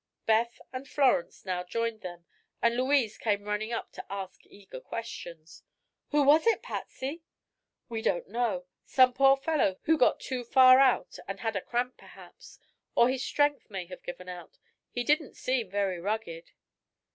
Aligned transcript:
Beth 0.25 0.59
and 0.73 0.87
Florence 0.87 1.45
now 1.45 1.63
joined 1.63 2.01
them 2.01 2.25
and 2.59 2.75
Louise 2.75 3.19
came 3.19 3.43
running 3.43 3.71
up 3.71 3.91
to 3.91 4.03
ask 4.11 4.43
eager 4.47 4.79
questions. 4.81 5.61
"Who 6.09 6.23
was 6.23 6.47
it, 6.47 6.63
Patsy?" 6.63 7.21
"We 7.87 8.01
don't 8.01 8.27
know. 8.27 8.65
Some 8.83 9.13
poor 9.13 9.37
fellow 9.37 9.77
who 9.83 9.99
got 9.99 10.19
too 10.19 10.43
far 10.43 10.79
out 10.79 11.19
and 11.27 11.41
had 11.41 11.55
a 11.55 11.61
cramp, 11.61 11.97
perhaps. 11.97 12.57
Or 12.95 13.09
his 13.09 13.23
strength 13.23 13.69
may 13.69 13.85
have 13.85 14.01
given 14.01 14.27
out. 14.27 14.57
He 14.89 15.03
didn't 15.03 15.35
seem 15.37 15.69
very 15.69 15.99
rugged." 15.99 16.49